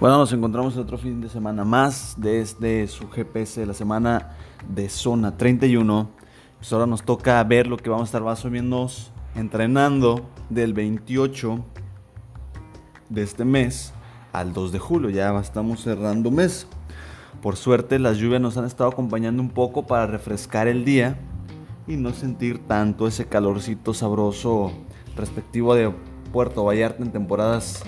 Bueno, 0.00 0.18
nos 0.18 0.32
encontramos 0.32 0.76
otro 0.76 0.96
fin 0.96 1.20
de 1.20 1.28
semana 1.28 1.64
más 1.64 2.14
desde 2.16 2.86
su 2.86 3.10
GPS 3.10 3.58
de 3.58 3.66
la 3.66 3.74
semana 3.74 4.36
de 4.68 4.88
zona 4.88 5.36
31. 5.36 6.08
Pues 6.56 6.72
ahora 6.72 6.86
nos 6.86 7.02
toca 7.02 7.42
ver 7.42 7.66
lo 7.66 7.76
que 7.76 7.90
vamos 7.90 8.04
a 8.04 8.10
estar 8.16 8.22
más 8.22 8.46
entrenando 9.34 10.30
del 10.50 10.72
28 10.72 11.64
de 13.08 13.22
este 13.24 13.44
mes 13.44 13.92
al 14.32 14.52
2 14.52 14.70
de 14.70 14.78
julio. 14.78 15.10
Ya 15.10 15.36
estamos 15.40 15.80
cerrando 15.80 16.30
mes. 16.30 16.68
Por 17.42 17.56
suerte 17.56 17.98
las 17.98 18.18
lluvias 18.18 18.40
nos 18.40 18.56
han 18.56 18.66
estado 18.66 18.90
acompañando 18.90 19.42
un 19.42 19.50
poco 19.50 19.88
para 19.88 20.06
refrescar 20.06 20.68
el 20.68 20.84
día 20.84 21.18
y 21.88 21.96
no 21.96 22.12
sentir 22.12 22.64
tanto 22.68 23.08
ese 23.08 23.26
calorcito 23.26 23.92
sabroso 23.92 24.70
respectivo 25.16 25.74
de 25.74 25.92
Puerto 26.32 26.62
Vallarta 26.62 27.02
en 27.02 27.10
temporadas 27.10 27.82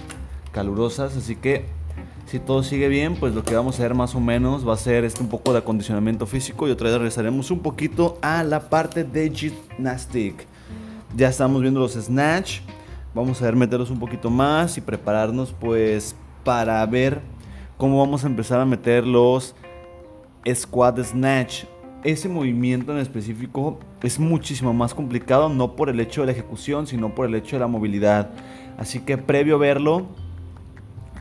calurosas. 0.50 1.16
Así 1.16 1.36
que 1.36 1.78
si 2.27 2.38
todo 2.38 2.62
sigue 2.62 2.88
bien, 2.88 3.16
pues 3.16 3.34
lo 3.34 3.42
que 3.42 3.55
vamos 3.55 3.79
a 3.79 3.83
ver 3.83 3.95
más 3.95 4.15
o 4.15 4.20
menos 4.20 4.66
va 4.66 4.74
a 4.74 4.77
ser 4.77 5.05
este 5.05 5.23
un 5.23 5.28
poco 5.28 5.52
de 5.52 5.59
acondicionamiento 5.59 6.27
físico 6.27 6.69
y 6.69 6.70
otra 6.70 6.88
vez 6.88 6.97
regresaremos 6.97 7.51
un 7.51 7.61
poquito 7.61 8.19
a 8.23 8.45
la 8.45 8.69
parte 8.69 9.05
de 9.05 9.30
gymnastic. 9.30 10.47
Ya 11.16 11.28
estamos 11.28 11.61
viendo 11.61 11.80
los 11.80 11.95
snatch, 11.95 12.61
vamos 13.14 13.42
a 13.42 13.47
ver 13.47 13.56
meterlos 13.56 13.91
un 13.91 13.98
poquito 13.98 14.30
más 14.30 14.78
y 14.78 14.80
prepararnos 14.80 15.52
pues 15.52 16.14
para 16.45 16.84
ver 16.87 17.20
cómo 17.77 17.98
vamos 17.98 18.25
a 18.25 18.28
empezar 18.28 18.61
a 18.61 18.64
meter 18.64 19.06
los 19.06 19.55
squat 20.48 21.00
snatch. 21.00 21.64
Ese 22.05 22.28
movimiento 22.28 22.92
en 22.92 22.98
específico 22.98 23.78
es 24.02 24.19
muchísimo 24.19 24.73
más 24.73 24.95
complicado, 24.95 25.48
no 25.48 25.77
por 25.77 25.91
el 25.91 26.00
hecho 26.00 26.23
de 26.23 26.28
la 26.28 26.33
ejecución, 26.33 26.87
sino 26.87 27.14
por 27.14 27.27
el 27.27 27.34
hecho 27.34 27.56
de 27.56 27.61
la 27.61 27.66
movilidad. 27.66 28.30
Así 28.78 29.00
que 29.00 29.19
previo 29.19 29.56
a 29.56 29.59
verlo, 29.59 30.06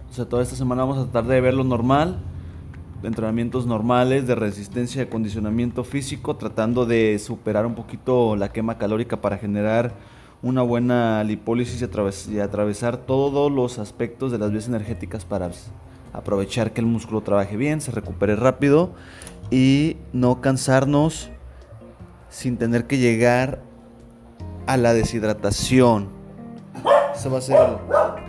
o 0.10 0.14
sea, 0.14 0.26
toda 0.26 0.42
esta 0.42 0.56
semana 0.56 0.84
vamos 0.84 0.98
a 0.98 1.04
tratar 1.04 1.26
de 1.26 1.40
ver 1.40 1.54
lo 1.54 1.64
normal, 1.64 2.18
entrenamientos 3.04 3.66
normales 3.66 4.26
de 4.26 4.36
resistencia 4.36 5.04
y 5.04 5.06
acondicionamiento 5.06 5.84
físico, 5.84 6.36
tratando 6.36 6.86
de 6.86 7.20
superar 7.20 7.66
un 7.66 7.76
poquito 7.76 8.36
la 8.36 8.52
quema 8.52 8.78
calórica 8.78 9.22
para 9.22 9.38
generar 9.38 9.94
una 10.42 10.62
buena 10.62 11.24
lipólisis 11.24 11.82
y, 11.82 12.40
atravesar 12.40 12.98
todos 12.98 13.52
los 13.52 13.78
aspectos 13.78 14.32
de 14.32 14.40
las 14.40 14.52
vías 14.52 14.68
energéticas 14.68 15.26
para 15.26 15.52
aprovechar 16.14 16.72
que 16.72 16.82
el 16.82 16.88
músculo 16.88 17.22
trabaje 17.22 17.56
bien, 17.56 17.80
se 17.80 17.92
recupere 17.92 18.36
rápido 18.36 18.92
y 19.52 19.98
no 20.12 20.42
cansarnos 20.42 21.30
sin 22.30 22.58
tener 22.58 22.88
que 22.88 22.98
llegar 22.98 23.62
a 24.66 24.78
la 24.78 24.94
deshidratación. 24.94 26.08
Eso 27.14 27.30
va 27.30 27.40
a 27.40 27.42
ser 27.42 28.29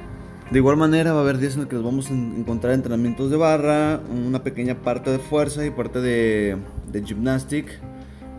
de 0.50 0.58
igual 0.58 0.76
manera 0.76 1.12
va 1.12 1.20
a 1.20 1.22
haber 1.22 1.38
días 1.38 1.54
en 1.54 1.60
los 1.60 1.68
que 1.68 1.76
nos 1.76 1.84
vamos 1.84 2.10
a 2.10 2.14
encontrar 2.14 2.74
entrenamientos 2.74 3.30
de 3.30 3.36
barra, 3.36 4.00
una 4.10 4.42
pequeña 4.42 4.74
parte 4.82 5.10
de 5.10 5.20
fuerza 5.20 5.64
y 5.64 5.70
parte 5.70 6.00
de, 6.00 6.56
de 6.90 7.64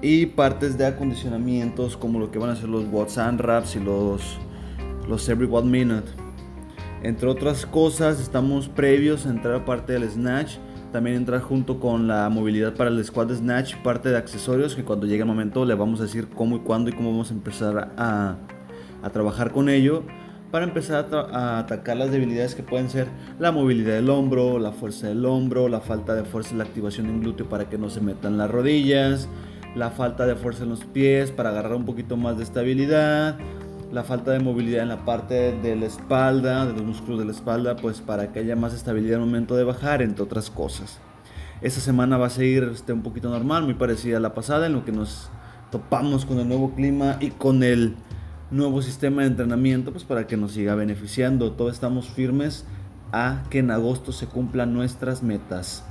y 0.01 0.25
partes 0.25 0.77
de 0.77 0.87
acondicionamientos 0.87 1.95
como 1.95 2.19
lo 2.19 2.29
que 2.29 2.37
van 2.37 2.49
a 2.49 2.55
ser 2.57 2.67
los 2.67 2.85
watts 2.91 3.17
and 3.17 3.39
raps 3.39 3.77
y 3.77 3.79
los, 3.79 5.29
every 5.29 5.47
one 5.49 5.69
minute. 5.69 6.09
Entre 7.01 7.29
otras 7.29 7.65
cosas, 7.65 8.19
estamos 8.19 8.67
previos 8.67 9.25
a 9.25 9.29
entrar 9.29 9.55
a 9.55 9.65
parte 9.65 9.93
del 9.93 10.09
snatch. 10.09 10.57
También 10.91 11.15
entrar 11.15 11.39
junto 11.39 11.79
con 11.79 12.09
la 12.09 12.27
movilidad 12.27 12.73
para 12.73 12.89
el 12.89 13.03
squat 13.05 13.31
snatch, 13.31 13.77
parte 13.77 14.09
de 14.09 14.17
accesorios 14.17 14.75
que 14.75 14.83
cuando 14.83 15.07
llegue 15.07 15.21
el 15.21 15.27
momento 15.27 15.63
le 15.63 15.73
vamos 15.75 16.01
a 16.01 16.03
decir 16.03 16.27
cómo 16.27 16.57
y 16.57 16.59
cuándo 16.59 16.89
y 16.89 16.93
cómo 16.93 17.11
vamos 17.11 17.31
a 17.31 17.33
empezar 17.33 17.93
a 17.95 18.35
trabajar 19.13 19.53
con 19.53 19.69
ello 19.69 20.03
para 20.51 20.65
empezar 20.65 21.07
a, 21.13 21.59
atacar 21.59 21.97
las 21.97 22.11
debilidades 22.11 22.55
que 22.55 22.63
pueden 22.63 22.89
ser 22.89 23.07
la 23.39 23.51
movilidad 23.51 23.93
del 23.93 24.09
hombro, 24.09 24.59
la 24.59 24.73
fuerza 24.73 25.07
del 25.07 25.25
hombro, 25.25 25.69
la 25.69 25.79
falta 25.79 26.13
de 26.13 26.25
fuerza 26.25 26.51
en 26.51 26.57
la 26.57 26.65
activación 26.65 27.07
en 27.07 27.21
glúteo 27.21 27.47
para 27.47 27.69
que 27.69 27.77
no 27.77 27.89
se 27.89 28.01
metan 28.01 28.37
las 28.37 28.51
rodillas, 28.51 29.29
la 29.75 29.91
falta 29.91 30.25
de 30.25 30.35
fuerza 30.35 30.63
en 30.63 30.69
los 30.69 30.83
pies 30.83 31.31
para 31.31 31.49
agarrar 31.49 31.75
un 31.75 31.85
poquito 31.85 32.17
más 32.17 32.37
de 32.37 32.43
estabilidad, 32.43 33.37
la 33.93 34.03
falta 34.03 34.31
de 34.31 34.39
movilidad 34.39 34.83
en 34.83 34.89
la 34.89 35.05
parte 35.05 35.53
de 35.57 35.75
la 35.75 35.85
espalda, 35.85 36.65
de 36.65 36.73
los 36.73 36.83
músculos 36.83 37.19
de 37.19 37.25
la 37.25 37.31
espalda, 37.31 37.77
pues 37.77 38.01
para 38.01 38.31
que 38.33 38.39
haya 38.39 38.55
más 38.55 38.73
estabilidad 38.73 39.19
al 39.19 39.25
momento 39.25 39.55
de 39.55 39.63
bajar, 39.63 40.01
entre 40.01 40.23
otras 40.23 40.49
cosas. 40.49 40.99
Esta 41.61 41.79
semana 41.79 42.17
va 42.17 42.27
a 42.27 42.29
seguir 42.29 42.69
este, 42.73 42.91
un 42.91 43.03
poquito 43.03 43.29
normal, 43.29 43.63
muy 43.63 43.75
parecida 43.75 44.17
a 44.17 44.19
la 44.19 44.33
pasada, 44.33 44.65
en 44.65 44.73
lo 44.73 44.83
que 44.83 44.91
nos 44.91 45.29
topamos 45.71 46.25
con 46.25 46.39
el 46.39 46.47
nuevo 46.47 46.73
clima 46.73 47.17
y 47.19 47.29
con 47.29 47.63
el 47.63 47.95
nuevo 48.51 48.81
sistema 48.81 49.21
de 49.21 49.29
entrenamiento 49.29 49.91
pues 49.91 50.03
para 50.03 50.27
que 50.27 50.37
nos 50.37 50.51
siga 50.51 50.75
beneficiando. 50.75 51.53
Todos 51.53 51.73
estamos 51.73 52.09
firmes 52.09 52.65
a 53.11 53.43
que 53.49 53.59
en 53.59 53.71
agosto 53.71 54.11
se 54.11 54.27
cumplan 54.27 54.73
nuestras 54.73 55.23
metas. 55.23 55.83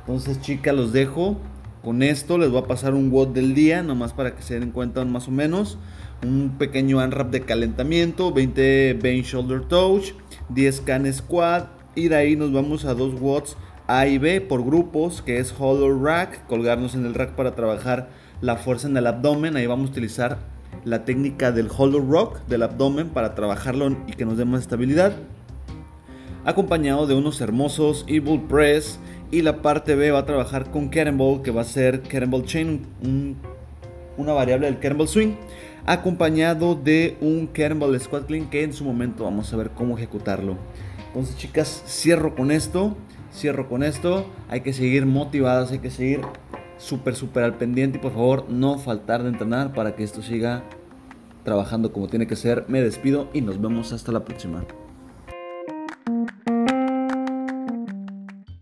Entonces, 0.00 0.40
chicas, 0.40 0.74
los 0.74 0.92
dejo 0.92 1.38
con 1.82 2.02
esto. 2.02 2.38
Les 2.38 2.50
voy 2.50 2.62
a 2.62 2.66
pasar 2.66 2.94
un 2.94 3.10
WOD 3.10 3.28
del 3.28 3.54
día, 3.54 3.82
nomás 3.82 4.12
para 4.12 4.34
que 4.34 4.42
se 4.42 4.60
den 4.60 4.70
cuenta 4.70 5.04
más 5.04 5.28
o 5.28 5.30
menos. 5.30 5.78
Un 6.22 6.56
pequeño 6.58 6.98
unwrap 6.98 7.30
de 7.30 7.40
calentamiento, 7.40 8.32
20 8.32 8.94
bench 8.94 9.26
shoulder 9.26 9.62
touch, 9.62 10.12
10 10.50 10.80
can 10.82 11.12
squat. 11.12 11.68
Y 11.94 12.08
de 12.08 12.16
ahí 12.16 12.36
nos 12.36 12.52
vamos 12.52 12.84
a 12.84 12.94
dos 12.94 13.14
watts 13.20 13.56
A 13.86 14.06
y 14.06 14.18
B 14.18 14.40
por 14.40 14.64
grupos, 14.64 15.22
que 15.22 15.38
es 15.38 15.54
hollow 15.58 16.02
rack, 16.02 16.46
colgarnos 16.46 16.94
en 16.94 17.04
el 17.04 17.14
rack 17.14 17.32
para 17.32 17.54
trabajar 17.54 18.10
la 18.40 18.56
fuerza 18.56 18.88
en 18.88 18.96
el 18.96 19.06
abdomen. 19.06 19.56
Ahí 19.56 19.66
vamos 19.66 19.88
a 19.88 19.92
utilizar 19.92 20.38
la 20.84 21.04
técnica 21.04 21.52
del 21.52 21.68
hollow 21.74 22.00
rock 22.00 22.40
del 22.46 22.62
abdomen 22.62 23.08
para 23.08 23.34
trabajarlo 23.34 23.96
y 24.06 24.12
que 24.12 24.24
nos 24.24 24.36
dé 24.36 24.44
más 24.44 24.62
estabilidad. 24.62 25.14
Acompañado 26.44 27.06
de 27.06 27.14
unos 27.14 27.40
hermosos 27.40 28.04
Evil 28.08 28.40
Press. 28.42 28.98
Y 29.30 29.40
la 29.40 29.62
parte 29.62 29.94
B 29.94 30.10
va 30.10 30.18
a 30.18 30.26
trabajar 30.26 30.70
con 30.70 30.90
Cannonball, 30.90 31.40
que 31.40 31.50
va 31.50 31.62
a 31.62 31.64
ser 31.64 32.02
Cannonball 32.02 32.44
Chain, 32.44 32.84
una 34.18 34.32
variable 34.34 34.66
del 34.66 34.78
Cannonball 34.78 35.08
Swing. 35.08 35.34
Acompañado 35.86 36.74
de 36.74 37.16
un 37.22 37.46
Cannonball 37.46 37.98
Squat 37.98 38.26
Clean, 38.26 38.50
que 38.50 38.62
en 38.62 38.74
su 38.74 38.84
momento 38.84 39.24
vamos 39.24 39.50
a 39.50 39.56
ver 39.56 39.70
cómo 39.70 39.96
ejecutarlo. 39.96 40.58
Entonces, 41.06 41.38
chicas, 41.38 41.82
cierro 41.86 42.34
con 42.34 42.50
esto. 42.50 42.94
Cierro 43.32 43.70
con 43.70 43.82
esto. 43.82 44.26
Hay 44.50 44.60
que 44.60 44.74
seguir 44.74 45.06
motivadas, 45.06 45.72
hay 45.72 45.78
que 45.78 45.90
seguir 45.90 46.20
súper, 46.78 47.14
súper 47.14 47.44
al 47.44 47.56
pendiente 47.56 47.98
y 47.98 48.00
por 48.00 48.12
favor 48.12 48.46
no 48.48 48.78
faltar 48.78 49.22
de 49.22 49.30
entrenar 49.30 49.72
para 49.72 49.94
que 49.94 50.04
esto 50.04 50.22
siga 50.22 50.64
trabajando 51.44 51.92
como 51.92 52.08
tiene 52.08 52.26
que 52.26 52.36
ser. 52.36 52.64
Me 52.68 52.80
despido 52.80 53.28
y 53.32 53.40
nos 53.40 53.60
vemos 53.60 53.92
hasta 53.92 54.12
la 54.12 54.24
próxima. 54.24 54.64